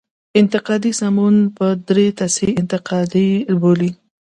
[0.39, 3.29] انتقادي سمون په دري تصحیح انتقادي
[3.61, 3.91] بولي.